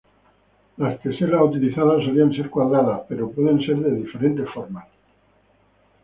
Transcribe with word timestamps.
Las 0.77 0.99
teselas 1.03 1.43
utilizadas 1.43 2.03
solían 2.03 2.33
ser 2.33 2.49
cuadradas 2.49 3.01
pero 3.07 3.29
pueden 3.31 3.61
ser 3.63 3.75
de 3.81 3.97
diferentes 3.97 4.49
formas. 4.51 4.87